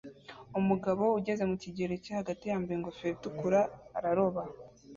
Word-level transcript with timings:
Umugabo 0.59 1.03
ugeze 1.19 1.43
mu 1.49 1.55
kigero 1.63 1.93
cyo 2.03 2.11
hagati 2.19 2.43
yambaye 2.49 2.75
ingofero 2.77 3.11
itukura 3.15 3.59
araroba 3.97 4.41